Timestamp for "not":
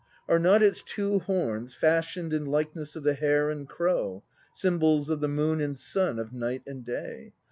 0.39-0.63